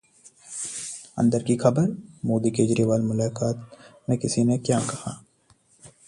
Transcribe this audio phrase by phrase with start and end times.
[1.17, 1.89] अंदर की खबर:
[2.25, 3.69] मोदी-केजरीवाल मुलाकात
[4.09, 5.23] में किसने क्या कहा!